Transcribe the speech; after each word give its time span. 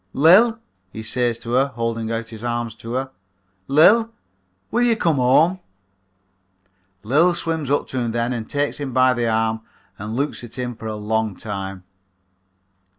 "'Lil,' 0.13 0.57
he 0.91 1.03
says 1.03 1.37
to 1.37 1.51
her, 1.51 1.67
holding 1.67 2.11
out 2.11 2.29
his 2.29 2.43
arms 2.43 2.73
to 2.73 2.93
her, 2.93 3.11
'Lil, 3.67 4.11
will 4.71 4.81
you 4.81 4.95
come 4.95 5.17
home?' 5.17 5.59
"Lil 7.03 7.35
swims 7.35 7.69
up 7.69 7.87
to 7.89 7.99
him 7.99 8.11
then 8.11 8.33
and 8.33 8.49
takes 8.49 8.79
him 8.79 8.93
by 8.93 9.13
the 9.13 9.29
arm 9.29 9.61
and 9.99 10.15
looks 10.15 10.43
at 10.43 10.57
him 10.57 10.73
for 10.75 10.87
a 10.87 10.95
long 10.95 11.35
time. 11.35 11.83